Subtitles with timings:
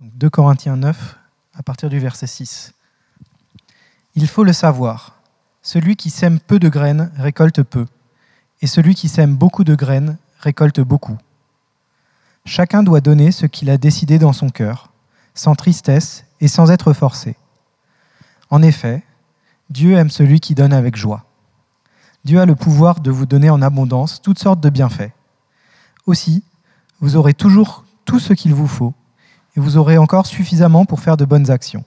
[0.00, 1.16] Donc 2 Corinthiens 9,
[1.54, 2.72] à partir du verset 6.
[4.14, 5.20] Il faut le savoir.
[5.60, 7.84] Celui qui sème peu de graines récolte peu,
[8.62, 11.18] et celui qui sème beaucoup de graines récolte beaucoup.
[12.44, 14.92] Chacun doit donner ce qu'il a décidé dans son cœur,
[15.34, 17.36] sans tristesse et sans être forcé.
[18.50, 19.02] En effet,
[19.68, 21.24] Dieu aime celui qui donne avec joie.
[22.24, 25.10] Dieu a le pouvoir de vous donner en abondance toutes sortes de bienfaits.
[26.06, 26.44] Aussi,
[27.00, 28.94] vous aurez toujours tout ce qu'il vous faut,
[29.58, 31.84] et vous aurez encore suffisamment pour faire de bonnes actions.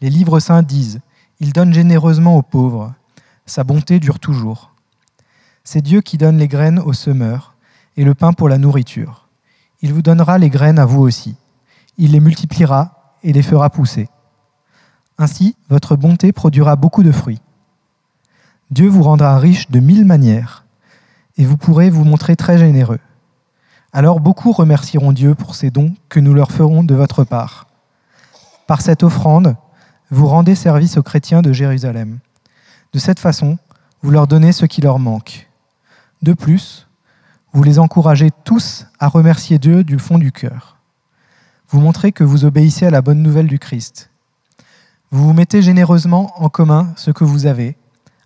[0.00, 0.98] Les livres saints disent,
[1.38, 2.92] Il donne généreusement aux pauvres,
[3.46, 4.72] sa bonté dure toujours.
[5.62, 7.54] C'est Dieu qui donne les graines aux semeurs
[7.96, 9.28] et le pain pour la nourriture.
[9.80, 11.36] Il vous donnera les graines à vous aussi.
[11.98, 14.08] Il les multipliera et les fera pousser.
[15.18, 17.42] Ainsi, votre bonté produira beaucoup de fruits.
[18.72, 20.64] Dieu vous rendra riche de mille manières,
[21.36, 22.98] et vous pourrez vous montrer très généreux.
[23.94, 27.66] Alors beaucoup remercieront Dieu pour ces dons que nous leur ferons de votre part.
[28.66, 29.56] Par cette offrande,
[30.10, 32.18] vous rendez service aux chrétiens de Jérusalem.
[32.94, 33.58] De cette façon,
[34.02, 35.50] vous leur donnez ce qui leur manque.
[36.22, 36.88] De plus,
[37.52, 40.78] vous les encouragez tous à remercier Dieu du fond du cœur.
[41.68, 44.10] Vous montrez que vous obéissez à la bonne nouvelle du Christ.
[45.10, 47.76] Vous vous mettez généreusement en commun ce que vous avez,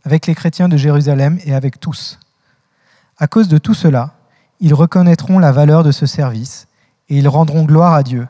[0.05, 2.21] avec les chrétiens de Jérusalem et avec tous.
[3.19, 4.16] À cause de tout cela,
[4.61, 6.67] ils reconnaîtront la valeur de ce service
[7.09, 8.27] et ils rendront gloire à Dieu.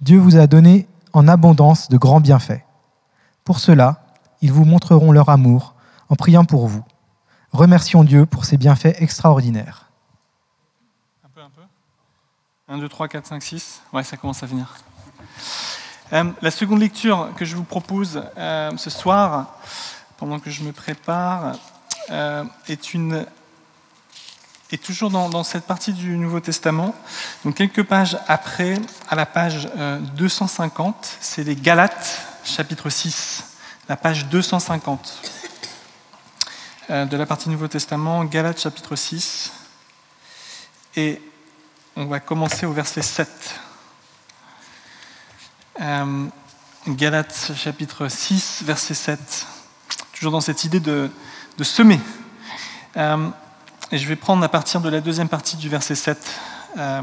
[0.00, 2.62] Dieu vous a donné en abondance de grands bienfaits.
[3.44, 4.04] Pour cela,
[4.42, 5.74] ils vous montreront leur amour
[6.08, 6.84] en priant pour vous.
[7.52, 9.90] Remercions Dieu pour ses bienfaits extraordinaires.
[11.24, 11.62] Un peu, un peu.
[12.68, 13.82] 1, 2, 3, 4, 5, 6.
[13.92, 14.74] Ouais, ça commence à venir.
[16.12, 19.58] Euh, la seconde lecture que je vous propose euh, ce soir,
[20.18, 21.56] pendant que je me prépare,
[22.10, 23.26] euh, est une
[24.72, 26.94] est toujours dans, cette partie du Nouveau Testament.
[27.54, 29.68] Quelques pages après, à la page
[30.16, 33.44] 250, c'est les Galates, chapitre 6,
[33.88, 35.22] la page 250
[36.88, 39.52] de la partie Nouveau Testament, Galates, chapitre 6.
[40.96, 41.20] Et
[41.96, 43.28] on va commencer au verset 7.
[45.80, 46.26] Euh,
[46.88, 49.46] Galates chapitre 6, verset 7.
[50.12, 51.10] Toujours dans cette idée de,
[51.62, 52.00] semer.
[52.96, 53.28] Euh,
[53.92, 56.18] et je vais prendre à partir de la deuxième partie du verset 7,
[56.78, 57.02] euh,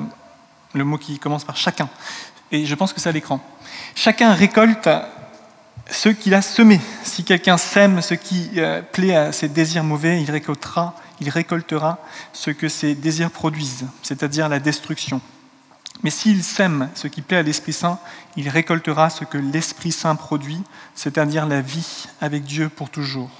[0.73, 1.89] le mot qui commence par chacun.
[2.51, 3.39] Et je pense que c'est à l'écran.
[3.95, 4.89] Chacun récolte
[5.89, 6.79] ce qu'il a semé.
[7.03, 8.51] Si quelqu'un sème ce qui
[8.91, 11.99] plaît à ses désirs mauvais, il récoltera, il récoltera
[12.31, 15.21] ce que ses désirs produisent, c'est-à-dire la destruction.
[16.03, 17.99] Mais s'il sème ce qui plaît à l'Esprit Saint,
[18.35, 20.61] il récoltera ce que l'Esprit Saint produit,
[20.95, 23.31] c'est-à-dire la vie avec Dieu pour toujours.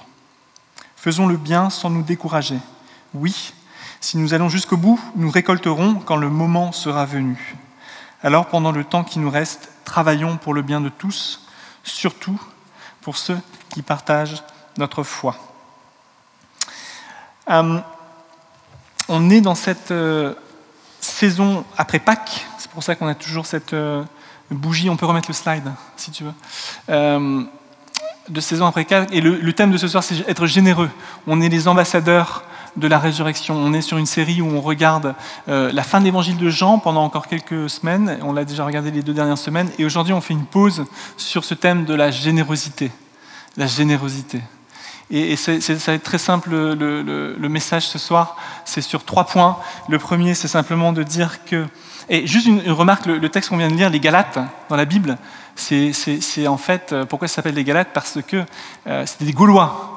[0.96, 2.58] Faisons le bien sans nous décourager.
[3.14, 3.54] Oui,
[4.00, 7.56] si nous allons jusqu'au bout, nous récolterons quand le moment sera venu.
[8.22, 11.46] Alors, pendant le temps qui nous reste, travaillons pour le bien de tous,
[11.84, 12.40] surtout
[13.02, 13.38] pour ceux
[13.70, 14.42] qui partagent
[14.78, 15.36] notre foi.
[17.50, 17.78] Euh,
[19.08, 20.34] on est dans cette euh,
[21.00, 24.02] saison après Pâques, c'est pour ça qu'on a toujours cette euh,
[24.50, 26.32] bougie, on peut remettre le slide si tu veux,
[26.88, 27.42] euh,
[28.28, 29.10] de saison après Pâques.
[29.12, 30.90] Et le, thème de ce soir, c'est être généreux.
[31.26, 32.44] On est les ambassadeurs
[32.76, 33.56] de la résurrection.
[33.56, 35.14] On est sur une série où on regarde
[35.48, 38.18] euh, la fin de l'évangile de Jean pendant encore quelques semaines.
[38.22, 39.70] On l'a déjà regardé les deux dernières semaines.
[39.78, 40.84] Et aujourd'hui, on fait une pause
[41.16, 42.90] sur ce thème de la générosité.
[43.56, 44.40] La générosité.
[45.10, 49.58] Et, ça va être très simple, le, message ce soir, c'est sur trois points.
[49.88, 51.66] Le premier, c'est simplement de dire que...
[52.08, 55.16] Et juste une, remarque, le, texte qu'on vient de lire, les Galates, dans la Bible,
[55.54, 56.92] c'est en fait...
[56.92, 57.90] Euh, pourquoi ça s'appelle les Galates?
[57.92, 58.44] Parce que
[58.86, 59.93] euh, c'était des Gaulois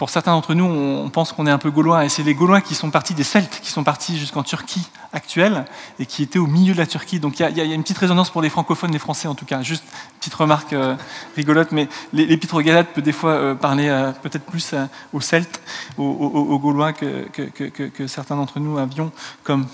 [0.00, 2.62] pour certains d'entre nous, on pense qu'on est un peu gaulois, et c'est les Gaulois
[2.62, 5.66] qui sont partis des Celtes, qui sont partis jusqu'en Turquie actuelle,
[5.98, 7.20] et qui étaient au milieu de la Turquie.
[7.20, 9.60] Donc il y, a une petite résonance pour les francophones, les Français en tout cas.
[9.60, 9.84] Juste
[10.18, 10.96] petite remarque euh,
[11.36, 14.74] rigolote, mais l'épître aux Galates peut des fois euh, parler euh, peut-être plus
[15.12, 15.60] aux Celtes,
[15.98, 19.12] aux, Gaulois que, que, certains d'entre nous avions
[19.44, 19.66] comme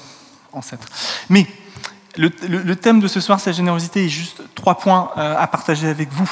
[0.52, 0.88] ancêtres.
[1.28, 1.46] Mais
[2.16, 5.86] le, le, thème de ce soir, c'est la générosité, et juste trois points à partager
[5.86, 6.28] avec vous.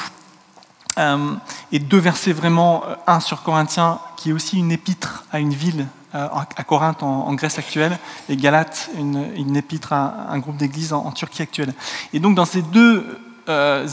[0.97, 1.35] Euh,
[1.71, 5.53] et deux versets vraiment, euh, un sur Corinthiens, qui est aussi une épître à une
[5.53, 7.97] ville euh, à Corinthe en, Grèce actuelle,
[8.29, 11.73] et Galate, une, épître à un groupe d'églises en, Turquie actuelle.
[12.13, 13.19] Et donc dans ces deux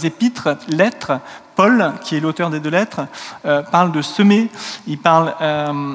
[0.02, 1.20] épîtres, lettres,
[1.54, 3.02] Paul, qui est l'auteur des deux lettres,
[3.70, 4.49] parle de semer.
[4.87, 5.34] Il parle,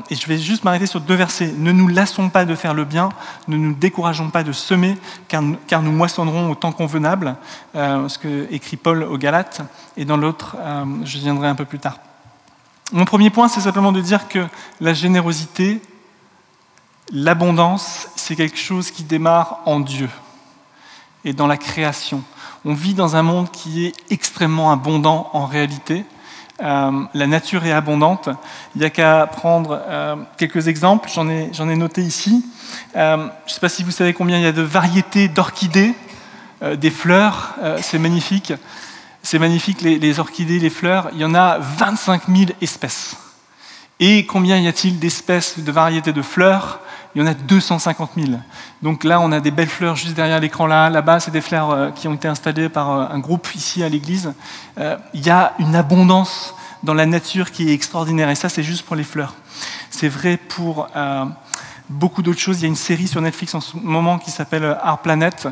[0.09, 1.53] et je vais juste m'arrêter sur deux versets.
[1.57, 3.09] Ne nous lassons pas de faire le bien,
[3.47, 7.35] ne nous décourageons pas de semer, car, nous moissonnerons au temps convenable.
[7.73, 9.61] ce que écrit Paul aux Galates
[9.97, 11.99] et dans l'autre, euh, je viendrai un peu plus tard.
[12.93, 14.45] Mon premier point, c'est simplement de dire que
[14.79, 15.81] la générosité,
[17.11, 20.09] l'abondance, c'est quelque chose qui démarre en Dieu.
[21.25, 22.23] et dans la création.
[22.69, 26.03] On vit dans un monde qui est extrêmement abondant en réalité.
[26.61, 28.27] Euh, la nature est abondante.
[28.75, 31.09] Il n'y a qu'à prendre euh, quelques exemples.
[31.09, 32.45] J'en ai, noté ici.
[32.97, 35.93] Euh, je ne sais pas si vous savez combien il y a de variétés d'orchidées,
[36.75, 37.55] des fleurs.
[37.81, 38.51] c'est magnifique.
[39.23, 41.07] C'est magnifique, les, les, orchidées, les fleurs.
[41.13, 43.15] Il y en a 25 000 espèces.
[44.01, 46.81] Et combien y a-t-il d'espèces, de variétés de fleurs
[47.17, 48.27] il y en a 250 000.
[48.83, 50.91] Donc là, on a des belles fleurs juste derrière l'écran là.
[50.91, 53.89] Là-bas, c'est des fleurs euh, qui ont été installées par euh, un groupe ici à
[53.89, 54.33] l'église.
[54.77, 56.53] Euh, il y a une abondance
[56.83, 58.29] dans la nature qui est extraordinaire.
[58.29, 59.33] Et ça, c'est juste pour les fleurs.
[59.89, 60.87] C'est vrai pour
[61.89, 62.59] beaucoup d'autres choses.
[62.59, 65.47] Il y a une série sur Netflix en ce moment qui s'appelle Our Planet.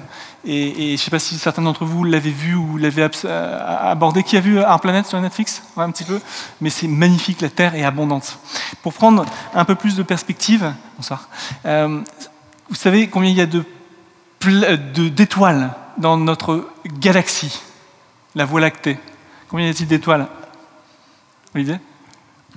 [0.46, 4.24] Et, je ne sais pas si certains d'entre vous l'avez vu ou l'avez euh, abordé.
[4.24, 5.64] Qui a vu Our Planet sur Netflix?
[5.78, 6.20] Un petit peu.
[6.62, 8.40] Mais c'est magnifique, la Terre est abondante.
[8.82, 11.30] Pour prendre un peu plus de perspective, bonsoir.
[11.66, 12.02] Euh,
[12.70, 13.46] vous savez combien il y a
[15.10, 15.62] d'étoiles
[15.98, 17.62] de, dans notre galaxie,
[18.36, 19.00] la Voie lactée
[19.48, 20.28] Combien y a-t-il d'étoiles?
[21.54, 21.80] Olivier?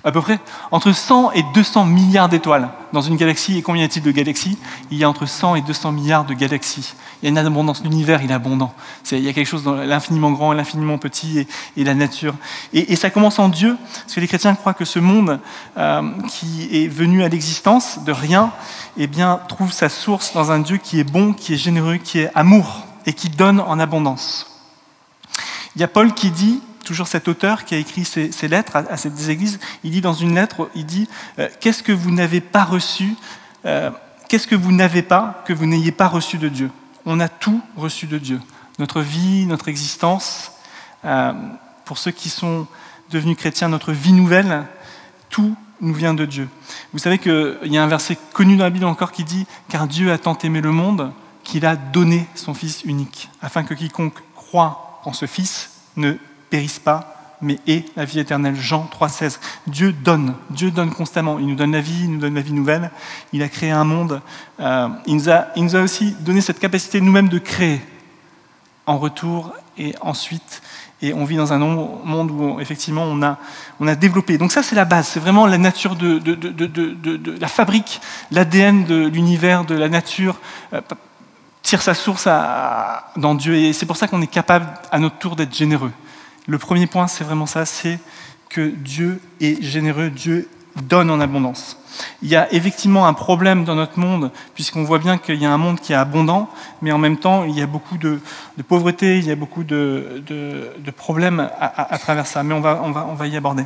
[0.03, 0.41] À peu près?
[0.71, 3.59] Entre 100 et 200 milliards d'étoiles dans une galaxie.
[3.59, 4.59] Et combien y a-t-il de galaxies?
[4.91, 6.95] Il y a entre 100 et 200 milliards de galaxies.
[7.23, 7.83] Il y a une abondance.
[7.83, 8.73] L'univers, il est abondant.
[9.13, 11.47] il y a quelque chose dans l'infiniment grand l'infiniment petit
[11.77, 12.35] et, la nature.
[12.73, 15.41] Et, ça commence en Dieu, parce que les chrétiens croient que ce monde
[15.77, 18.53] euh, qui est venu à l'existence de rien,
[18.97, 22.21] eh bien, trouve sa source dans un Dieu qui est bon, qui est généreux, qui
[22.21, 24.47] est amour et qui donne en abondance.
[25.77, 28.97] Il y a Paul qui dit toujours cet auteur qui a écrit ces, lettres à,
[28.97, 31.09] ces églises, il dit dans une lettre, il dit
[31.39, 33.15] euh, Qu'est-ce que vous n'avez pas reçu
[33.65, 33.91] euh,
[34.29, 36.71] Qu'est-ce que vous n'avez pas que vous n'ayez pas reçu de Dieu?
[37.07, 38.41] On a tout reçu de Dieu.
[38.79, 40.53] Notre vie, notre existence,
[41.05, 41.33] euh,
[41.85, 42.67] pour ceux qui sont
[43.11, 44.67] devenus chrétiens, notre vie nouvelle,
[45.31, 46.49] tout nous vient de Dieu.
[46.93, 49.87] Vous savez qu'il y a un verset connu dans la Bible encore qui dit Car
[49.87, 51.13] Dieu a tant aimé le monde
[51.45, 56.15] qu'il a donné son Fils unique, afin que quiconque croit en ce Fils ne
[56.51, 58.57] périssent pas, mais aient la vie éternelle.
[58.57, 59.39] Jean 3,16.
[59.67, 61.39] Dieu donne, Dieu donne constamment.
[61.39, 62.91] Il nous donne la vie, il nous donne la vie nouvelle.
[63.33, 64.21] Il a créé un monde.
[64.61, 67.81] Euh, il, nous a, il, nous a, aussi donné cette capacité nous-mêmes de créer
[68.87, 70.63] en retour et ensuite.
[71.01, 73.39] Et on vit dans un monde où effectivement on a,
[73.79, 74.37] on a développé.
[74.37, 78.01] Donc ça c'est la base, c'est vraiment la nature de, de, de, de la fabrique,
[78.33, 80.41] l'ADN de l'univers, de la nature.
[80.73, 80.81] Euh,
[81.63, 82.27] tire sa source
[83.17, 85.93] dans Dieu et c'est pour ça qu'on est capable à notre tour d'être généreux.
[86.49, 88.01] Le premier point, c'est vraiment ça, c'est
[88.49, 90.49] que Dieu est généreux, Dieu
[90.83, 91.77] donne en abondance.
[92.23, 95.53] Il y a effectivement un problème dans notre monde, puisqu'on voit bien qu'il y a
[95.53, 96.49] un monde qui est abondant,
[96.81, 98.19] mais en même temps, il y a beaucoup de,
[98.67, 100.25] pauvreté, il y a beaucoup de,
[100.97, 102.43] problèmes à, travers ça.
[102.43, 103.65] Mais on va, y aborder.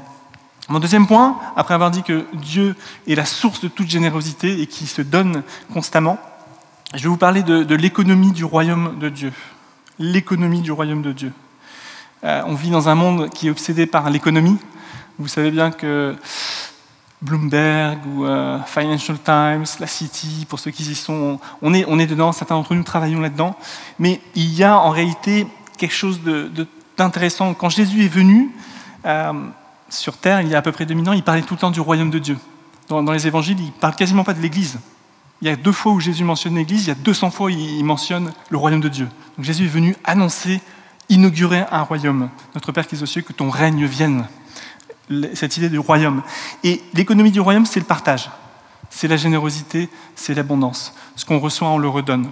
[0.69, 2.75] Mon deuxième point, après avoir dit que Dieu
[3.07, 6.19] est la source de toute générosité et qui se donne constamment,
[6.95, 9.33] je vais vous parler de l'économie du royaume de Dieu.
[10.01, 11.33] L'économie du royaume de Dieu.
[12.25, 14.57] Euh, on vit dans un monde qui est obsédé par l'économie.
[15.19, 16.15] Vous savez bien que
[17.21, 21.99] Bloomberg ou euh, Financial Times, la City, pour ceux qui y sont, on est, on
[21.99, 23.57] est dedans, certains d'entre nous travaillons là-dedans.
[23.99, 25.47] Mais il y a en réalité
[25.79, 26.21] quelque chose
[26.97, 27.55] d'intéressant.
[27.55, 28.51] Quand Jésus est venu
[29.05, 29.33] euh,
[29.89, 31.71] sur Terre, il y a à peu près 2000 ans, il parlait tout le temps
[31.73, 32.39] du royaume de Dieu.
[32.89, 34.79] Dans, dans les évangiles, il ne parle quasiment pas de l'Église.
[35.41, 37.49] Il y a deux fois où Jésus mentionne l'Église, il y a 200 fois où
[37.49, 39.09] il mentionne le royaume de Dieu.
[39.37, 40.61] Donc Jésus est venu annoncer
[41.13, 42.31] inaugurer un royaume.
[42.55, 44.27] Notre Père qui est aux cieux, que ton règne vienne.
[45.35, 46.23] Cette idée du royaume.
[46.65, 48.31] Et l'économie du royaume, c'est le partage.
[48.89, 50.95] C'est la générosité, c'est l'abondance.
[51.17, 52.31] Ce qu'on reçoit, on le redonne.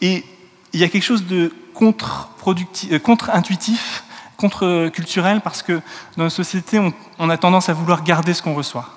[0.00, 0.24] Et
[0.72, 1.52] il y a quelque chose de
[1.82, 4.04] euh, contre-intuitif,
[4.36, 5.80] contre-culturel, parce que
[6.16, 6.80] dans nos sociétés,
[7.18, 8.88] on, a tendance à vouloir garder ce qu'on reçoit.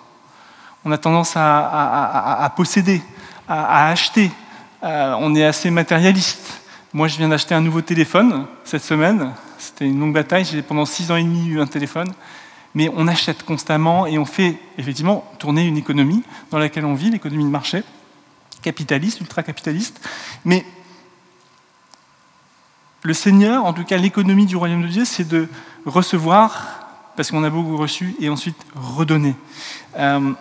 [0.84, 3.02] On a tendance à, posséder,
[3.48, 4.32] à, acheter.
[4.84, 6.62] Euh, on est assez matérialiste.
[6.96, 9.34] Moi, je viens d'acheter un nouveau téléphone cette semaine.
[9.58, 10.46] C'était une longue bataille.
[10.46, 12.08] J'ai pendant six ans et demi eu un téléphone.
[12.74, 17.12] Mais on achète constamment et on fait effectivement tourner une économie dans laquelle on vit,
[17.12, 17.84] l'économie de marché,
[18.62, 20.00] capitaliste, ultra-capitaliste.
[20.46, 20.66] Mais
[23.02, 25.50] le Seigneur, en tout cas l'économie du royaume de Dieu, c'est de
[25.86, 26.88] recevoir,
[27.18, 29.36] parce qu'on a beaucoup reçu, et ensuite redonner.
[29.98, 30.32] Euh,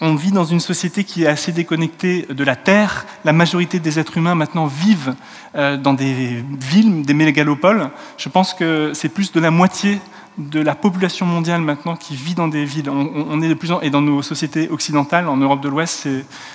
[0.00, 3.06] on vit dans une société qui est assez déconnectée de la Terre.
[3.24, 5.14] La majorité des êtres humains maintenant vivent
[5.54, 7.90] euh, dans des villes, des mégalopoles.
[8.16, 10.00] Je pense que c'est plus de la moitié
[10.38, 12.90] de la population mondiale maintenant qui vit dans des villes.
[12.90, 16.08] On, est de plus en et dans nos sociétés occidentales, en Europe de l'Ouest,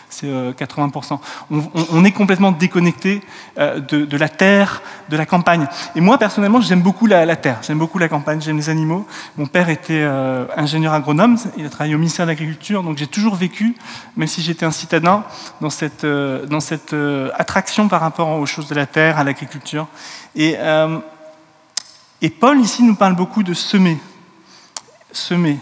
[0.10, 1.20] c'est 80%.
[1.52, 3.22] Euh, on, est complètement déconnecté
[3.58, 5.68] euh, de, la terre, de la campagne.
[5.96, 9.06] Et moi, personnellement, j'aime beaucoup la, terre, j'aime beaucoup la campagne, j'aime les animaux.
[9.38, 13.08] Mon père était euh, ingénieur agronome, il a travaillé au ministère de l'Agriculture, donc j'ai
[13.08, 13.76] toujours vécu,
[14.18, 15.24] même si j'étais un citadin,
[15.62, 16.96] dans cette, dans cette
[17.38, 19.88] attraction par rapport aux choses de la terre, à l'agriculture.
[20.36, 20.56] Et
[22.22, 23.98] et Paul ici nous parle beaucoup de semer.
[25.12, 25.60] Semer.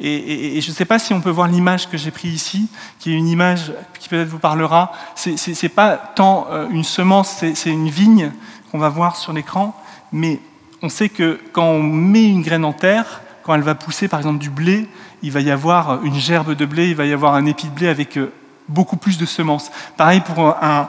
[0.00, 3.12] Et, je ne sais pas si on peut voir l'image que j'ai prise ici, qui
[3.12, 4.92] est une image qui peut-être vous parlera.
[5.14, 8.32] Ce n'est pas tant euh, une semence, c'est une vigne
[8.70, 9.74] qu'on va voir sur l'écran,
[10.12, 10.40] mais
[10.82, 14.18] on sait que quand on met une graine en terre, quand elle va pousser par
[14.18, 14.88] exemple du blé,
[15.22, 17.72] il va y avoir une gerbe de blé, il va y avoir un épi de
[17.72, 18.32] blé avec euh,
[18.68, 19.70] beaucoup plus de semences.
[19.96, 20.88] Pareil pour un,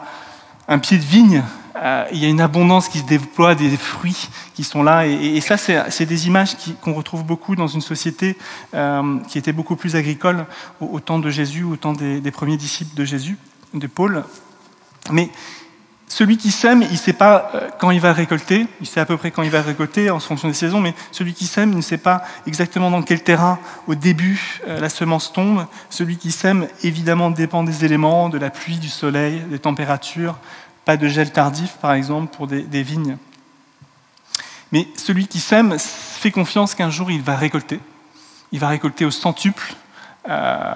[0.67, 1.43] un pied de vigne,
[1.75, 5.05] euh, il y a une abondance qui se déploie, des fruits qui sont là.
[5.05, 8.37] Et, ça, c'est des images qu'on retrouve beaucoup dans une société
[8.73, 10.45] euh, qui était beaucoup plus agricole
[10.79, 13.37] au, temps de Jésus, au temps des, premiers disciples de Jésus,
[13.73, 14.23] de Paul.
[15.11, 15.29] Mais
[16.07, 19.05] celui qui sème, il ne sait pas euh, quand il va récolter, il sait à
[19.05, 21.77] peu près quand il va récolter en fonction des saisons, mais celui qui sème il
[21.77, 25.65] ne sait pas exactement dans quel terrain au début la semence tombe.
[25.89, 30.37] Celui qui sème, évidemment, dépend des éléments, de la pluie, du soleil, des températures,
[30.85, 33.17] pas de gel tardif, par exemple, pour des, vignes.
[34.71, 37.79] Mais celui qui sème fait confiance qu'un jour il va récolter.
[38.51, 39.73] Il va récolter au centuple.
[40.29, 40.73] Euh,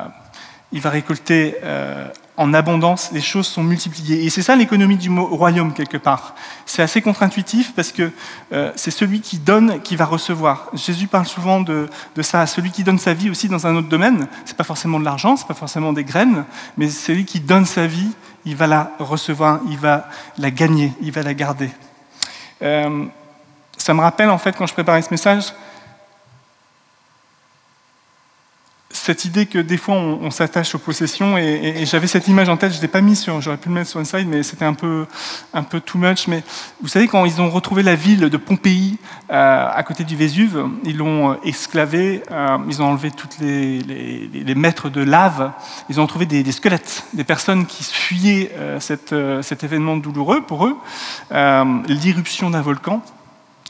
[0.72, 3.12] il va récolter euh, en abondance.
[3.12, 4.26] Les choses sont multipliées.
[4.26, 6.36] Et c'est ça l'économie du mot royaume, quelque part.
[6.66, 8.12] C'est assez contre-intuitif parce que
[8.54, 10.70] euh, c'est celui qui donne qui va recevoir.
[10.74, 12.46] Jésus parle souvent de, de, ça.
[12.48, 14.28] Celui qui donne sa vie aussi dans un autre domaine.
[14.46, 16.46] Ce n'est pas forcément de l'argent, ce n'est pas forcément des graines,
[16.78, 18.12] mais c'est celui qui donne sa vie
[18.46, 21.70] il va la recevoir, il va la gagner, il va la garder.
[22.62, 23.06] Euh,
[23.78, 25.54] ça me rappelle en fait quand je préparais ce message,
[29.10, 32.74] cette idée que des fois on, s'attache aux possessions et, j'avais cette image en tête,
[32.74, 34.66] je ne l'ai pas mis sur, j'aurais pu le mettre sur une slide, mais c'était
[34.66, 35.08] un peu,
[35.52, 36.28] un peu too much.
[36.28, 36.44] Mais
[36.80, 39.00] vous savez, quand ils ont retrouvé la ville de Pompéi
[39.32, 43.80] euh, à côté du Vésuve, ils l'ont euh, esclavé, euh, ils ont enlevé tous les,
[43.80, 45.54] les, mètres de lave,
[45.90, 50.78] ils ont trouvé des, squelettes, des personnes qui fuyaient cet événement douloureux pour eux,
[51.88, 53.02] l'irruption d'un volcan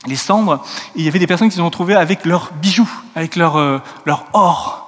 [0.06, 0.62] les cendres,
[0.96, 4.24] et il y avait des personnes qui ont retrouvées avec leurs bijoux, avec leur, leur
[4.32, 4.79] or,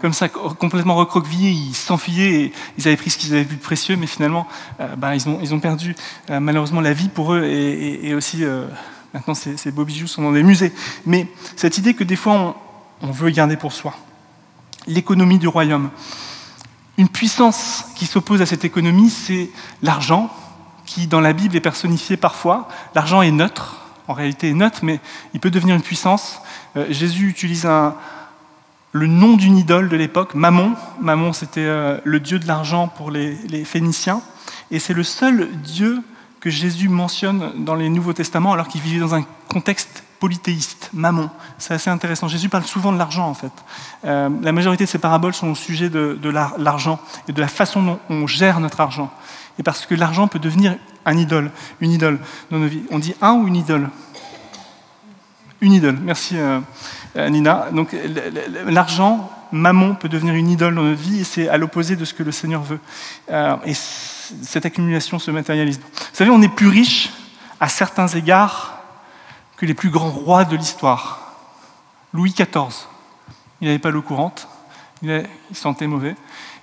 [0.00, 3.96] comme ça, complètement recroquevillés, ils s'enfuyaient, ils avaient pris ce qu'ils avaient vu de précieux,
[3.96, 4.46] mais finalement,
[4.80, 5.94] euh, ils, ont, ils, ont, perdu
[6.30, 8.66] euh, malheureusement la vie pour eux, et, aussi, euh,
[9.12, 10.72] maintenant, ces, beaux bijoux sont dans des musées.
[11.04, 12.54] Mais cette idée que des fois, on,
[13.08, 13.94] on veut garder pour soi.
[14.86, 15.90] L'économie du royaume.
[16.96, 19.50] Une puissance qui s'oppose à cette économie, c'est
[19.82, 20.30] l'argent,
[20.86, 22.68] qui dans la Bible est personnifié parfois.
[22.94, 23.76] L'argent est neutre,
[24.08, 24.98] en réalité est neutre, mais
[25.34, 26.40] il peut devenir une puissance.
[26.88, 27.94] Jésus utilise un,
[28.92, 30.74] le nom d'une idole de l'époque, Mammon.
[31.00, 34.22] Mammon, c'était euh, le dieu de l'argent pour les, Phéniciens.
[34.70, 36.02] Et c'est le seul dieu
[36.40, 41.30] que Jésus mentionne dans les Nouveaux Testaments alors qu'il vivait dans un contexte polythéiste, Mammon.
[41.58, 42.28] C'est assez intéressant.
[42.28, 43.52] Jésus parle souvent de l'argent, en fait.
[44.04, 46.18] Euh, la majorité de ses paraboles sont au sujet de,
[46.58, 49.10] l'argent et de la façon dont on gère notre argent.
[49.58, 52.18] Et parce que l'argent peut devenir un idole, une idole
[52.50, 52.82] dans nos vies.
[52.90, 53.88] On dit un ou une idole?
[55.60, 55.98] Une idole.
[56.02, 56.36] Merci.
[56.38, 56.60] Euh,
[57.16, 57.68] Nina.
[57.72, 57.94] Donc
[58.66, 62.14] l'argent, mammon, peut devenir une idole dans notre vie et c'est à l'opposé de ce
[62.14, 62.80] que le Seigneur veut.
[63.30, 65.78] Euh, et cette accumulation se matérialise.
[65.78, 67.10] Vous savez, on est plus riche
[67.58, 68.78] à certains égards
[69.56, 71.34] que les plus grands rois de l'histoire.
[72.12, 72.86] Louis XIV,
[73.60, 74.48] il n'avait pas l'eau courante,
[75.02, 76.16] il, sentait mauvais,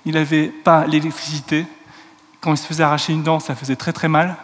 [0.04, 1.66] il n'avait pas l'électricité.
[2.40, 4.36] Quand il se faisait arracher une dent, ça faisait très très mal.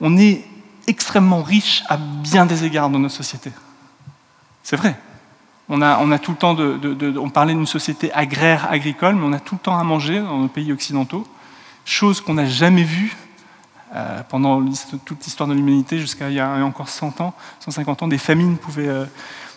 [0.00, 0.44] On est
[0.86, 3.52] extrêmement riche à bien des égards dans notre société.
[4.62, 4.96] C'est vrai.
[5.72, 9.38] On a, tout le temps de, on parlait d'une société agraire, agricole, mais on a
[9.38, 11.24] tout le temps à manger dans nos pays occidentaux,
[11.84, 13.16] chose qu'on n'a jamais vue
[13.94, 14.60] euh, pendant
[15.04, 18.56] toute l'histoire de l'humanité jusqu'à il y a encore 100 ans, 150 ans, des famines
[18.56, 18.88] pouvaient.
[18.88, 19.04] Euh,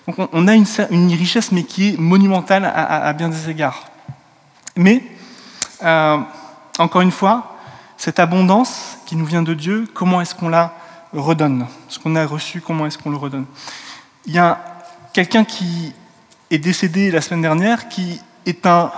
[0.05, 3.85] donc on, a une, richesse, mais qui est monumentale à, bien des égards.
[4.75, 5.01] Mais
[5.83, 6.19] euh,
[6.77, 7.57] encore une fois,
[7.97, 10.75] cette abondance qui nous vient de Dieu, comment est-ce qu'on la
[11.11, 11.65] redonne?
[11.87, 13.45] Ce qu'on a reçu, comment est-ce qu'on le redonne?
[14.27, 14.63] Il y a
[15.13, 15.93] quelqu'un qui
[16.51, 18.91] est décédé la semaine dernière, qui est un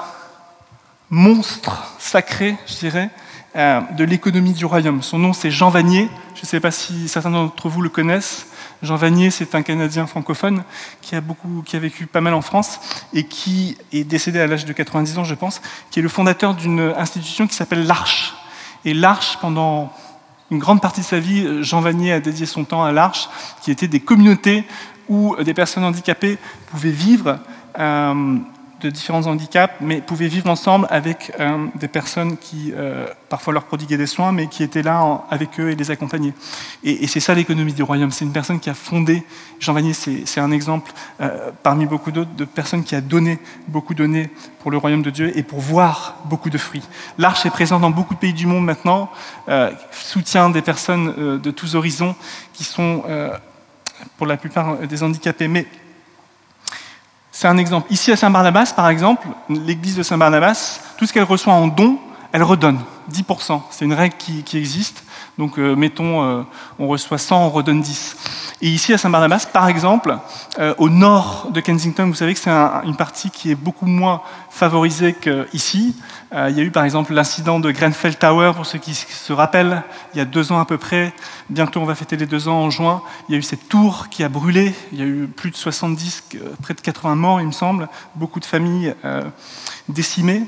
[1.10, 3.10] monstre sacré, je dirais,
[3.56, 5.02] euh, de l'économie du royaume.
[5.02, 6.10] Son nom, c'est Jean Vanier.
[6.36, 8.48] Je ne sais pas si certains d'entre vous le connaissent.
[8.82, 10.64] Jean Vanier, c'est un Canadien francophone
[11.02, 12.80] qui a, beaucoup, qui a vécu pas mal en France
[13.14, 16.54] et qui est décédé à l'âge de 90 ans, je pense, qui est le fondateur
[16.54, 18.34] d'une institution qui s'appelle l'Arche.
[18.84, 19.94] Et l'Arche, pendant
[20.52, 23.30] Une grande partie de sa vie, Jean Vanier a dédié son temps à l'Arche,
[23.62, 24.64] qui était des communautés
[25.10, 27.40] où des personnes handicapées pouvaient vivre
[28.82, 33.64] de différents handicaps, mais pouvaient vivre ensemble avec euh, des personnes qui euh, parfois leur
[33.64, 36.34] prodiguaient des soins, mais qui étaient là avec eux et les accompagnaient.
[36.84, 38.12] Et, c'est ça l'économie du royaume.
[38.12, 39.24] C'est une personne qui a fondé,
[39.60, 43.94] Jean Vanier, c'est un exemple euh, parmi beaucoup d'autres, de personnes qui a donné beaucoup
[43.94, 46.84] donné pour le royaume de Dieu et pour voir beaucoup de fruits.
[47.18, 49.10] L'Arche est présente dans beaucoup de pays du monde maintenant,
[49.92, 52.16] soutient des personnes de tous horizons
[52.54, 53.04] qui sont
[54.18, 55.48] pour la plupart des handicapés.
[55.48, 55.66] Mais
[57.32, 57.92] c'est un exemple.
[57.92, 62.00] Ici à Saint-Barnabas, par exemple, l'église de Saint-Barnabas, tout ce qu'elle reçoit en don,
[62.32, 62.80] elle redonne
[63.12, 63.62] 10%.
[63.72, 65.04] C'est une règle qui, existe.
[65.38, 66.44] Donc, euh, mettons, euh,
[66.80, 68.18] on reçoit 100, on redonne 10.
[68.62, 70.18] Et ici à Saint-Barnabas, par exemple,
[70.60, 74.22] euh, au nord de Kensington, vous savez que c'est une partie qui est beaucoup moins
[74.50, 75.96] favorisée qu'ici.
[76.34, 79.84] Il y a eu par exemple l'incident de Grenfell Tower, pour ceux qui se rappellent,
[80.14, 81.14] il y a deux ans à peu près.
[81.50, 83.02] Bientôt on va fêter les deux ans en juin.
[83.30, 84.74] Il y a eu cette tour qui a brûlé.
[84.92, 87.88] Il y a eu plus de 70, euh, près de 80 morts, il me semble.
[88.16, 88.94] Beaucoup de familles
[89.88, 90.44] décimées.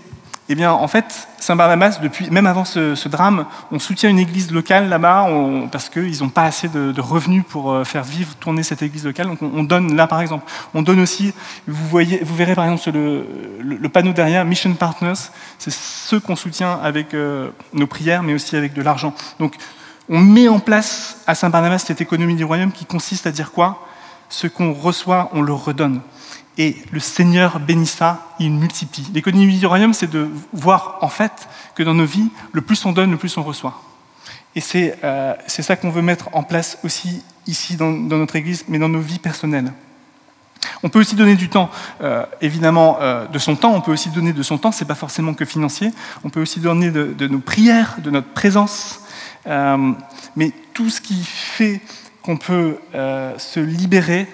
[0.50, 4.88] Eh bien, en fait, Saint-Barnabas, depuis, même avant ce, drame, on soutient une église locale
[4.88, 5.27] là-bas
[5.72, 9.27] parce qu'ils n'ont pas assez de, revenus pour euh, faire vivre, tourner cette église locale.
[9.27, 10.50] Donc, on, donne là, par exemple.
[10.74, 11.34] On donne aussi,
[11.68, 15.32] vous, voyez, vous verrez par exemple le, panneau derrière, Mission Partners.
[15.60, 19.13] C'est ceux qu'on soutient avec euh, nos prières, mais aussi avec de l'argent.
[19.39, 19.56] Donc,
[20.08, 23.87] on met en place à Saint-Barnabas cette économie du royaume qui consiste à dire quoi?
[24.29, 26.01] Ce qu'on reçoit, on le redonne
[26.57, 29.07] et le Seigneur bénit ça, il multiplie.
[29.13, 32.91] L'économie du royaume, c'est de voir en fait que dans nos vies, le plus on
[32.93, 33.81] donne, le plus on reçoit.
[34.55, 38.79] Et c'est euh, ça qu'on veut mettre en place aussi ici dans, notre Église, mais
[38.79, 39.72] dans nos vies personnelles.
[40.81, 41.69] On peut aussi donner du temps,
[42.01, 43.74] euh, évidemment, euh, de son temps.
[43.74, 44.72] On peut aussi donner de son temps.
[44.72, 45.91] C'est pas forcément que financier.
[46.24, 49.01] On peut aussi donner de, de nos prières, de notre présence.
[49.46, 51.81] mais tout ce qui fait
[52.27, 54.27] qu'on peut se libérer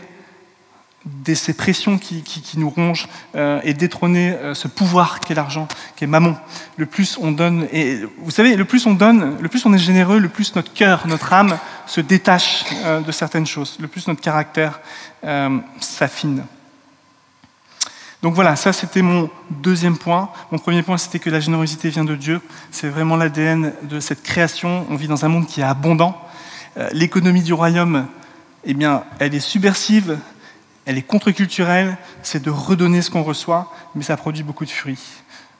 [1.05, 2.23] de ces pressions qui,
[2.55, 6.38] nous rongent euh, et détrôner euh, ce pouvoir qu'est l'argent, qu'est maman.
[6.77, 9.79] Le plus on donne, et vous savez, le plus on donne, le plus on est
[9.79, 11.57] généreux, le plus notre cœur, notre âme
[11.88, 14.79] se détache euh, de certaines choses, le plus notre caractère
[15.79, 16.43] s'affine.
[18.21, 20.29] Donc voilà, ça c'était mon deuxième point.
[20.51, 22.41] Mon premier point c'était que la générosité vient de Dieu.
[22.71, 24.85] C'est vraiment l'ADN de cette création.
[24.89, 26.17] On vit dans un monde qui est abondant.
[26.92, 28.08] L'économie du royaume,
[28.65, 30.18] eh bien, elle est subversive,
[30.86, 35.00] elle est contre-culturelle, c'est de redonner ce qu'on reçoit, mais ça produit beaucoup de fruits.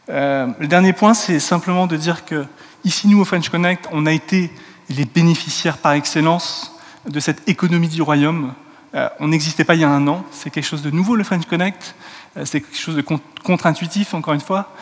[0.10, 2.46] Euh, le dernier point, c'est simplement de dire que
[2.84, 4.52] ici, nous, au French Connect, on a été
[4.90, 6.74] les bénéficiaires par excellence
[7.08, 8.54] de cette économie du royaume.
[8.96, 11.24] Euh, on n'existait pas il y a un an, c'est quelque chose de nouveau, le
[11.24, 11.96] French Connect,
[12.36, 13.04] euh, c'est quelque chose de
[13.44, 14.74] contre-intuitif, encore une fois.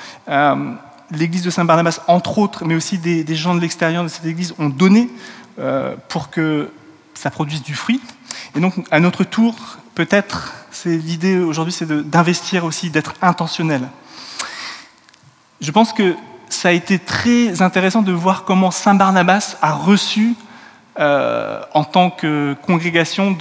[1.11, 4.69] L'église de Saint-Barnabas, entre autres, mais aussi des gens de l'extérieur de cette église, ont
[4.69, 5.09] donné
[6.07, 6.69] pour que
[7.13, 8.01] ça produise du fruit.
[8.55, 9.55] Et donc, à notre tour,
[9.95, 13.87] peut-être, c'est l'idée aujourd'hui, c'est d'investir aussi, d'être intentionnel.
[15.59, 16.15] Je pense que
[16.49, 20.35] ça a été très intéressant de voir comment Saint Barnabas a reçu,
[20.99, 23.37] euh, en tant que congrégation,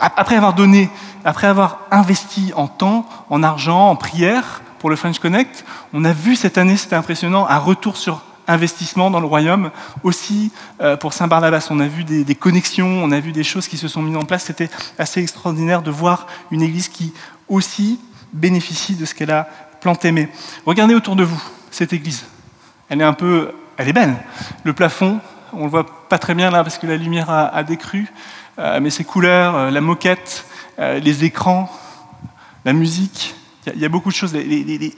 [0.00, 0.88] après avoir donné,
[1.24, 6.12] après avoir investi en temps, en argent, en prière pour le French Connect, on a
[6.12, 9.70] vu cette année, c'était impressionnant, un retour sur investissement dans le royaume.
[10.02, 13.76] Aussi, euh, pour Saint-Barnabas, on a vu des, connexions, on a vu des choses qui
[13.76, 14.44] se sont mises en place.
[14.44, 17.12] C'était assez extraordinaire de voir une église qui
[17.48, 18.00] aussi
[18.32, 19.48] bénéficie de ce qu'elle a
[19.80, 20.12] planté.
[20.12, 20.28] Mais
[20.66, 22.24] regardez autour de vous, cette église.
[22.88, 23.52] Elle est un peu...
[23.76, 24.14] Elle est belle.
[24.62, 25.20] Le plafond,
[25.52, 28.06] on ne le voit pas très bien là parce que la lumière a, décru,
[28.60, 30.46] euh, mais ses couleurs, euh, la moquette,
[30.78, 31.70] les écrans,
[32.64, 33.36] la musique,
[33.72, 34.34] il y, a beaucoup de choses.
[34.34, 34.94] Les,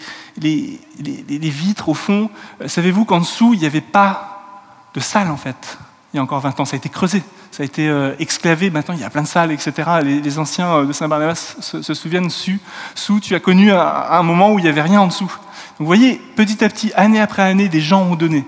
[1.50, 5.78] vitres, au fond, euh, savez-vous qu'en dessous, il n'y avait pas de salle, en fait,
[6.12, 6.64] il y a encore 20 ans.
[6.64, 8.70] Ça a été creusé, ça a été euh, exclavé.
[8.70, 9.72] Maintenant, il y a plein de salles, etc.
[10.02, 14.62] Les, anciens euh, de Saint-Barnabas se, souviennent, sous, tu as connu un, moment où il
[14.62, 15.24] n'y avait rien en dessous.
[15.24, 18.44] Donc, vous voyez, petit à petit, année après année, des gens ont donné.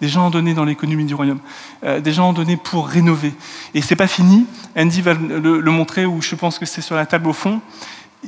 [0.00, 1.40] Des gens ont donné dans l'économie du royaume.
[1.82, 3.34] des gens ont donné pour rénover.
[3.74, 4.46] Et c'est pas fini.
[4.74, 7.60] Andy va le, le montrer, ou je pense que c'est sur la table au fond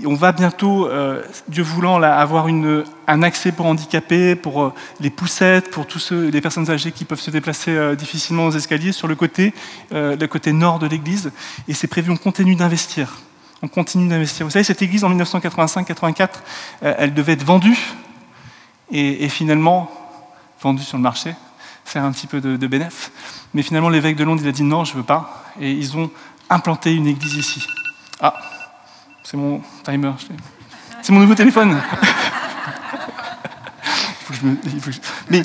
[0.06, 5.70] on va bientôt, euh, Dieu voulant, avoir un accès pour handicapés, pour euh, les poussettes,
[5.70, 9.06] pour tous ceux, les personnes âgées qui peuvent se déplacer euh, difficilement aux escaliers sur
[9.06, 9.52] le côté,
[9.90, 11.30] le côté nord de l'église.
[11.68, 13.20] Et c'est prévu, on continue d'investir.
[13.60, 14.46] On continue d'investir.
[14.46, 16.28] Vous savez, cette église en 1985-84,
[16.80, 17.78] elle devait être vendue
[18.90, 19.90] et, finalement
[20.60, 21.34] vendue sur le marché,
[21.84, 23.12] faire un petit peu de, de bénéfice.
[23.54, 25.44] Mais finalement, l'évêque de Londres, il a dit non, je ne veux pas.
[25.60, 26.10] Et ils ont
[26.50, 27.66] implanté une église ici.
[28.20, 28.34] Ah,
[29.22, 30.12] c'est mon timer.
[31.02, 31.80] C'est mon nouveau téléphone.
[35.30, 35.42] Mais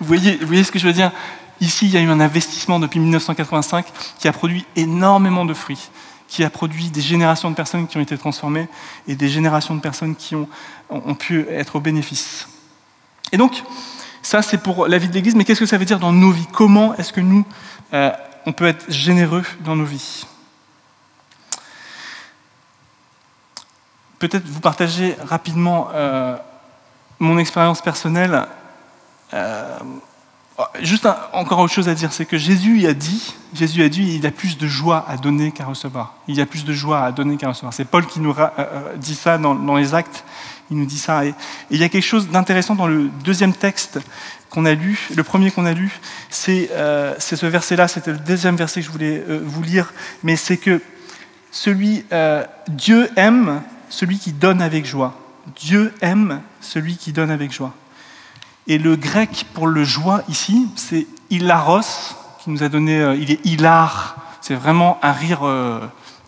[0.00, 1.12] vous voyez, vous voyez ce que je veux dire?
[1.60, 3.86] Ici, il y a eu un investissement depuis 1985
[4.18, 5.90] qui a produit énormément de fruits,
[6.26, 8.68] qui a produit des générations de personnes qui ont été transformées
[9.06, 10.48] et des générations de personnes qui ont,
[11.14, 12.48] pu être au bénéfice.
[13.30, 13.62] Et donc,
[14.22, 16.32] ça, c'est pour la vie de l'Église, mais qu'est-ce que ça veut dire dans nos
[16.32, 16.46] vies?
[16.52, 17.46] Comment est-ce que nous,
[17.92, 18.10] euh,
[18.44, 20.26] on peut être généreux dans nos vies?
[24.22, 26.36] Peut-être vous partager rapidement euh,
[27.18, 28.46] mon expérience personnelle.
[29.34, 29.78] Euh,
[30.80, 34.24] juste encore autre chose à dire, c'est que Jésus a dit, Jésus a dit, il
[34.24, 36.14] a plus de joie à donner qu'à recevoir.
[36.28, 37.74] Il y a plus de joie à donner qu'à recevoir.
[37.74, 38.32] C'est Paul qui nous
[38.94, 40.24] dit ça dans, les actes
[40.70, 41.26] il nous dit ça.
[41.26, 41.34] Et,
[41.72, 43.98] il y a quelque chose d'intéressant dans le deuxième texte
[44.50, 45.08] qu'on a lu.
[45.16, 45.98] Le premier qu'on a lu,
[46.30, 50.36] c'est euh, ce verset-là, c'était le deuxième verset que je voulais euh, vous lire, mais
[50.36, 50.80] c'est que
[51.50, 55.14] celui, euh, Dieu aime celui qui donne avec joie.
[55.60, 57.74] Dieu aime celui qui donne avec joie.
[58.66, 63.44] Et le grec pour le joie ici, c'est hilaros, qui nous a donné, il est
[63.44, 65.42] hilar, c'est vraiment un rire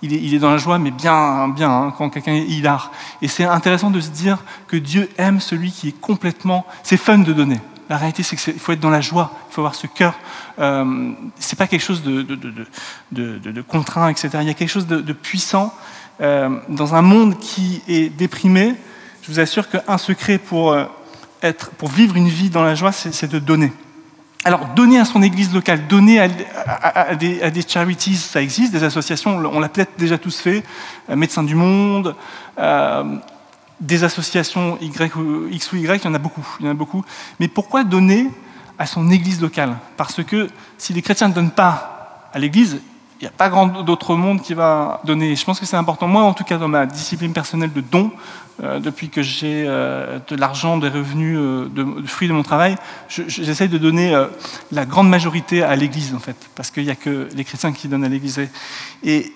[0.05, 2.93] il est, dans la joie, mais bien, bien hein, quand quelqu'un est hilar.
[3.23, 6.67] Et c'est intéressant de se dire que Dieu aime celui qui est complètement.
[6.83, 7.61] C'est fun de donner.
[7.89, 10.15] La réalité, c'est qu'il faut être dans la joie, il faut avoir ce cœur.
[10.59, 14.31] Euh, c'est pas quelque chose de, contraint, etc.
[14.41, 15.75] Il y a quelque chose de, puissant.
[16.21, 18.75] Euh, dans un monde qui est déprimé,
[19.23, 20.85] je vous assure qu'un secret pour, euh,
[21.83, 23.73] vivre une vie dans la joie, c'est de donner.
[24.45, 29.59] Alors, donner à son église locale, donner à, des, charities, ça existe, des associations, on
[29.59, 30.63] l'a peut-être déjà tous fait,
[31.11, 32.15] euh, Médecins du Monde,
[33.81, 37.05] des associations X ou Y, il y en a beaucoup, il y en a beaucoup.
[37.41, 38.31] Mais pourquoi donner
[38.79, 39.77] à son église locale?
[39.97, 40.49] Parce que
[40.79, 42.81] si les chrétiens ne donnent pas à l'église,
[43.23, 45.37] n'y a pas grand d'autre monde qui va donner.
[45.37, 46.09] Je pense que c'est important.
[46.09, 48.11] Moi, en tout cas, dans ma discipline personnelle de don,
[48.63, 52.77] euh, depuis que j'ai euh, de l'argent, des revenus, euh, de, fruits de mon travail,
[53.09, 54.15] j'essaye de donner
[54.71, 57.89] la grande majorité à l'Église, en fait, parce qu'il n'y a que les chrétiens qui
[57.89, 58.41] donnent à l'Église.
[59.03, 59.33] Et,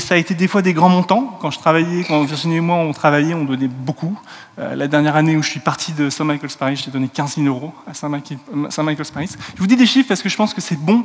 [0.00, 1.38] ça a été des fois des grands montants.
[1.40, 4.18] Quand je travaillais, quand Virginie et moi, on travaillait, on donnait beaucoup.
[4.58, 7.46] la dernière année où je suis parti de Saint Michael's Paris, j'ai donné 15 000
[7.46, 9.30] euros à Saint Michael's Paris.
[9.54, 11.04] Je vous dis des chiffres parce que je pense que c'est bon,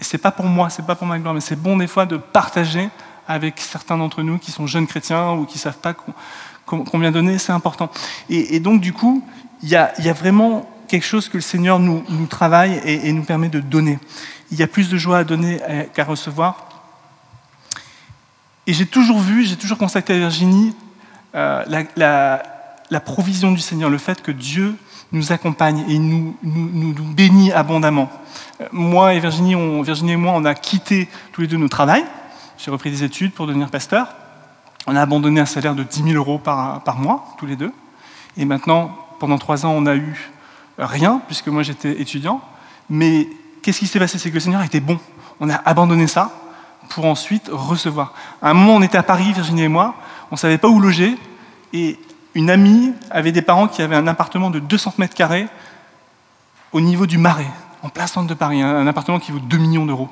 [0.00, 2.06] et c'est pas pour moi, c'est pas pour ma gloire, mais c'est bon des fois
[2.06, 2.88] de partager
[3.28, 5.94] avec certains d'entre nous qui sont jeunes chrétiens ou qui savent pas
[6.64, 7.90] combien donner, c'est important.
[8.28, 9.24] Et, donc, du coup,
[9.62, 13.60] il y, a, vraiment quelque chose que le Seigneur nous, travaille et, nous permet de
[13.60, 13.98] donner.
[14.50, 15.60] Il y a plus de joie à donner
[15.94, 16.68] qu'à recevoir.
[18.66, 20.74] Et j'ai toujours vu, j'ai toujours constaté à Virginie
[21.34, 21.64] euh,
[21.96, 24.76] la, provision du Seigneur, le fait que Dieu
[25.12, 28.10] nous accompagne et nous, nous, bénit abondamment.
[28.60, 31.68] Euh, moi et Virginie, on, Virginie et moi, on a quitté tous les deux nos
[31.68, 32.04] travail
[32.62, 34.08] j'ai repris des études pour devenir pasteur.
[34.86, 37.72] On a abandonné un salaire de 10 000 euros par, par mois, tous les deux.
[38.36, 40.30] Et maintenant, pendant trois ans, on n'a eu
[40.78, 42.42] rien, puisque moi j'étais étudiant.
[42.90, 43.28] Mais
[43.62, 44.18] qu'est-ce qui s'est passé?
[44.18, 44.98] C'est que le Seigneur était bon.
[45.40, 46.30] On a abandonné ça
[46.90, 48.12] pour ensuite recevoir.
[48.42, 49.94] À un moment, on était à Paris, Virginie et moi,
[50.30, 51.16] on ne savait pas où loger,
[51.72, 51.98] et
[52.34, 55.46] une amie avait des parents qui avaient un appartement de 200 mètres carrés
[56.72, 57.50] au niveau du Marais,
[57.82, 60.08] en plein centre de Paris, un appartement qui vaut 2 millions d'euros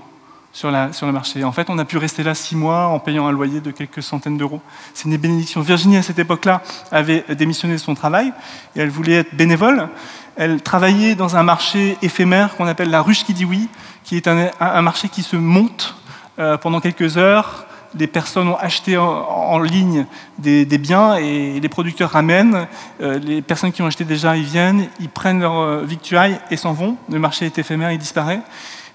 [0.53, 1.45] sur, le marché.
[1.45, 4.03] En fait, on a pu rester là six mois en payant un loyer de quelques
[4.03, 4.61] centaines d'euros.
[4.95, 5.61] C'est une bénédiction.
[5.61, 8.33] Virginie, à cette époque-là, avait démissionné de son travail
[8.75, 9.89] et elle voulait être bénévole.
[10.37, 13.69] Elle travaillait dans un marché éphémère qu'on appelle la ruche qui dit oui,
[14.03, 15.95] qui est un, marché qui se monte
[16.39, 17.67] euh, pendant quelques heures.
[17.95, 20.07] Les personnes ont acheté en, ligne
[20.39, 22.67] des, biens et les producteurs ramènent.
[23.01, 26.57] Euh, les personnes qui ont acheté déjà, ils viennent, ils prennent leur euh, victuailles et
[26.57, 26.97] s'en vont.
[27.11, 28.41] Le marché est éphémère, il disparaît.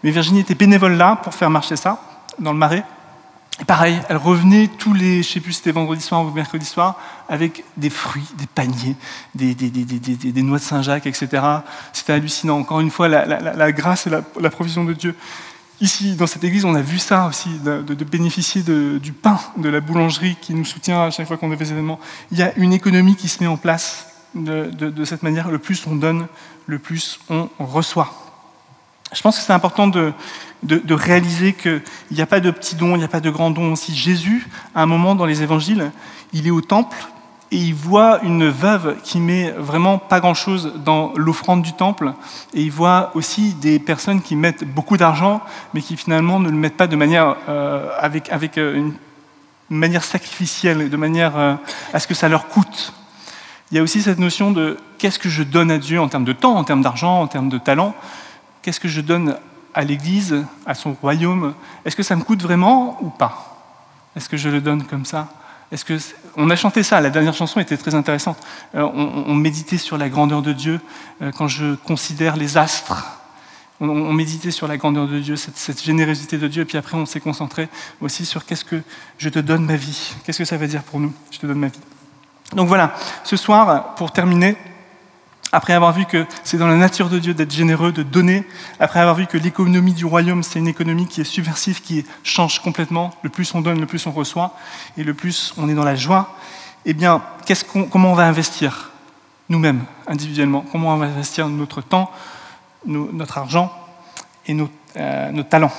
[0.03, 2.01] Mais Virginie était bénévole là pour faire marcher ça,
[2.39, 2.83] dans le marais.
[3.61, 6.99] Et pareil, elle revenait tous les, je sais plus c'était vendredi soir ou mercredi soir,
[7.29, 8.95] avec des fruits, des paniers,
[9.35, 11.27] des, noix de Saint-Jacques, etc.
[11.93, 12.57] C'était hallucinant.
[12.57, 15.15] Encore une fois, la grâce et la, provision de Dieu.
[15.83, 19.37] Ici, dans cette église, on a vu ça aussi, de, de, bénéficier de, du pain
[19.57, 21.99] de la boulangerie qui nous soutient à chaque fois qu'on a des événements.
[22.31, 25.51] Il y a une économie qui se met en place de, de cette manière.
[25.51, 26.27] Le plus on donne,
[26.67, 28.13] le plus on reçoit.
[29.11, 30.13] Je pense que c'est important de,
[30.63, 33.51] de, réaliser qu'il n'y a pas de petits dons, il n'y a pas de grands
[33.51, 33.93] dons aussi.
[33.93, 35.91] Jésus, à un moment dans les évangiles,
[36.31, 36.95] il est au temple
[37.53, 42.13] et il voit une veuve qui met vraiment pas grand-chose dans l'offrande du temple.
[42.55, 45.39] Et il voit aussi des personnes qui mettent beaucoup d'argent,
[45.75, 48.93] mais qui finalement ne le mettent pas de manière, euh, avec, avec euh, une
[49.69, 51.53] manière sacrificielle, de manière euh,
[51.93, 52.91] à ce que ça leur coûte.
[53.69, 56.25] Il y a aussi cette notion de qu'est-ce que je donne à Dieu en termes
[56.25, 57.93] de temps, en termes d'argent, en termes de talent.
[58.63, 59.37] Qu'est-ce que je donne
[59.75, 61.53] à l'Église, à son royaume?
[61.85, 63.59] Est-ce que ça me coûte vraiment ou pas?
[64.15, 65.27] Est-ce que je le donne comme ça?
[65.71, 65.97] Est-ce que
[66.35, 68.37] on a chanté ça, la dernière chanson était très intéressante.
[68.75, 70.79] Euh, on, méditait sur la grandeur de Dieu.
[71.21, 73.19] Euh, quand je considère les astres,
[73.79, 77.05] on, méditait sur la grandeur de Dieu, cette, générosité de Dieu, et puis après on
[77.05, 77.67] s'est concentré
[78.01, 78.81] aussi sur qu'est-ce que
[79.17, 81.59] je te donne ma vie, qu'est-ce que ça veut dire pour nous, je te donne
[81.59, 81.79] ma vie.
[82.53, 84.55] Donc voilà, ce soir, pour terminer,
[85.53, 88.43] après avoir vu que c'est dans la nature de Dieu d'être généreux, de donner,
[88.79, 92.59] après avoir vu que l'économie du royaume, c'est une économie qui est subversive, qui change
[92.59, 94.57] complètement, le plus on donne, le plus on reçoit,
[94.97, 96.35] et le plus on est dans la joie,
[96.85, 97.21] eh bien,
[97.91, 98.89] comment on va investir
[99.47, 100.65] nous-mêmes, individuellement?
[100.71, 102.11] Comment on va investir notre temps,
[102.85, 103.71] notre argent
[104.47, 104.57] et
[104.97, 105.71] euh, nos, talents?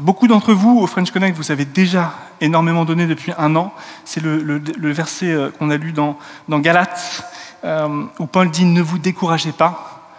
[0.00, 3.74] Beaucoup d'entre vous au French Connect, vous avez déjà énormément donné depuis un an.
[4.04, 4.60] C'est le,
[4.92, 6.16] verset euh, qu'on a lu dans,
[6.48, 7.24] dans Galates,
[7.64, 10.12] euh, où Paul dit Ne vous découragez pas,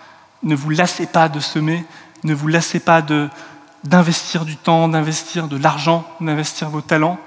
[0.43, 1.85] ne vous lassez pas de semer,
[2.23, 3.01] ne vous lassez pas
[3.83, 7.19] d'investir du temps, d'investir de l'argent, d'investir vos talents.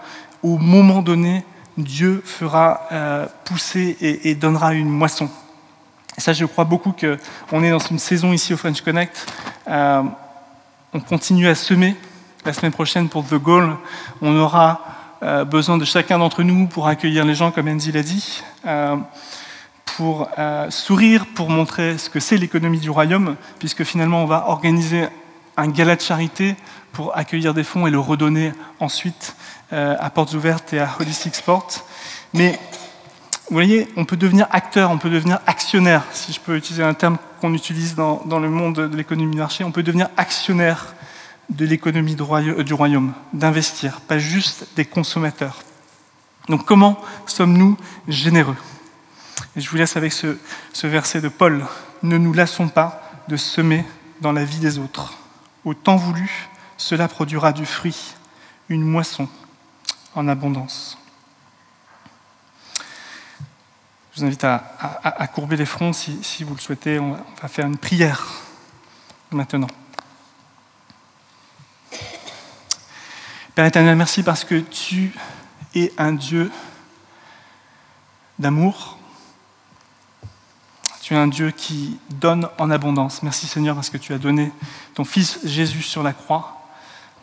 [0.43, 1.45] Au moment donné,
[1.77, 2.81] Dieu fera
[3.45, 5.31] pousser et donnera une moisson.
[6.19, 9.25] Et ça, je crois beaucoup qu'on est dans une saison ici au French Connect.
[9.69, 10.03] Euh,
[10.93, 11.95] on continue à semer.
[12.45, 13.77] La semaine prochaine, pour The Goal,
[14.21, 14.81] on aura
[15.23, 18.43] euh, besoin de chacun d'entre nous pour accueillir les gens, comme Andy l'a dit,
[20.01, 24.49] euh, pour sourire, pour montrer ce que c'est l'économie du royaume, puisque finalement, on va
[24.49, 25.07] organiser
[25.57, 26.57] un gala de charité
[26.93, 29.35] pour accueillir des fonds et le redonner ensuite
[29.71, 31.85] à Portes Ouvertes et à Holistic Sport.
[32.33, 32.59] Mais
[33.49, 36.93] vous voyez, on peut devenir acteur, on peut devenir actionnaire, si je peux utiliser un
[36.93, 40.95] terme qu'on utilise dans, le monde de l'économie de marché, on peut devenir actionnaire
[41.49, 45.63] de l'économie du royaume, d'investir, pas juste des consommateurs.
[46.51, 48.57] Donc comment sommes-nous généreux?
[49.57, 50.39] Je vous laisse avec ce,
[50.73, 51.67] ce verset de Paul.
[52.03, 53.85] Ne nous lassons pas de semer
[54.21, 55.15] dans la vie des autres.
[55.65, 58.15] Au temps voulu, cela produira du fruit,
[58.69, 59.29] une moisson
[60.15, 60.99] en abondance.
[64.19, 66.99] Je vous invite à, courber les fronts si, vous le souhaitez.
[66.99, 68.27] On va faire une prière
[69.31, 69.69] maintenant.
[73.55, 75.13] Père éternel, merci parce que tu
[75.77, 76.51] es un Dieu
[78.41, 78.98] d'amour.
[81.09, 83.23] Tu es un Dieu qui donne en abondance.
[83.23, 84.53] Merci Seigneur parce que tu as donné
[84.93, 86.61] ton Fils Jésus sur la croix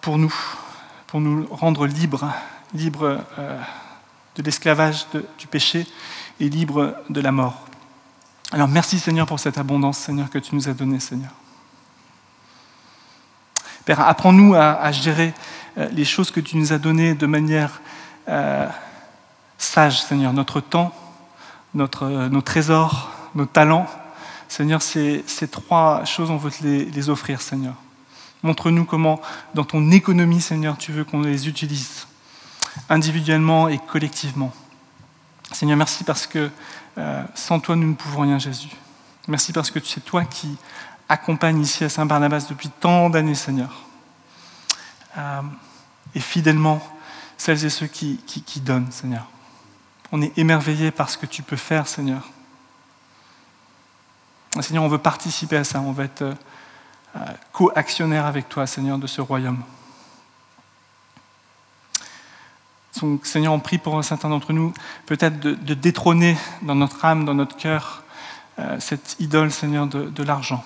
[0.02, 0.34] pour nous,
[1.06, 2.34] pour nous rendre libres,
[2.74, 3.62] libres euh,
[4.38, 5.06] de l'esclavage
[5.38, 5.86] du péché
[6.39, 7.67] et libre de la mort.
[8.52, 11.30] Alors merci Seigneur pour cette abondance, Seigneur, que tu nous as donnée, Seigneur.
[13.86, 15.32] Père, apprends-nous à, gérer
[15.78, 17.82] euh, les choses que tu nous as données de manière
[18.30, 18.67] euh,
[19.60, 20.34] sage, Seigneur.
[20.34, 20.91] Notre temps,
[21.76, 23.88] notre, nos trésors, nos talents.
[24.48, 27.76] Seigneur, ces, trois choses, on veut te les, offrir, Seigneur.
[28.43, 29.19] Montre-nous comment,
[29.54, 32.08] dans ton économie, Seigneur, tu veux qu'on les utilise,
[32.89, 34.54] individuellement et collectivement.
[35.52, 36.50] Seigneur, merci parce que
[36.98, 38.69] euh, sans toi, nous ne pouvons rien, Jésus.
[39.28, 40.56] Merci parce que c'est toi qui
[41.10, 43.84] accompagne ici à Saint-Barnabas depuis tant d'années, Seigneur.
[45.17, 45.41] Euh,
[46.13, 46.82] et fidèlement,
[47.38, 49.28] celles et ceux qui, qui, donnent, Seigneur.
[50.12, 52.30] On est émerveillés par ce que tu peux faire, Seigneur.
[54.61, 57.19] Seigneur, on veut participer à ça, on veut être euh,
[57.51, 59.61] co-actionnaire avec toi, Seigneur, de ce royaume.
[63.23, 64.73] Seigneur, on prie pour certains d'entre nous,
[65.05, 68.03] peut-être de, détrôner dans notre âme, dans notre cœur,
[68.59, 70.63] euh, cette idole, Seigneur, de, de l'argent.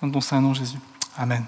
[0.00, 0.78] Dans ton Saint-Nom, Jésus.
[1.18, 1.44] Amen.